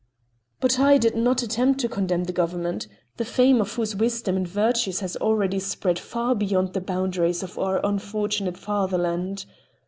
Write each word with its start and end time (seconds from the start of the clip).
But 0.59 0.79
I 0.79 0.97
did 0.97 1.15
not 1.15 1.43
attempt 1.43 1.79
to 1.81 1.87
condemn 1.87 2.23
the 2.23 2.33
Government, 2.33 2.87
the 3.17 3.23
fame 3.23 3.61
of 3.61 3.73
whose 3.73 3.95
wisdom 3.95 4.35
and 4.35 4.47
virtues 4.47 4.99
has 5.01 5.15
already 5.17 5.59
spread 5.59 5.99
far 5.99 6.33
beyond 6.33 6.73
the 6.73 6.81
boundaries 6.81 7.43
of 7.43 7.59
our 7.59 7.79
unfortunate 7.85 8.57
fatherland. 8.57 9.45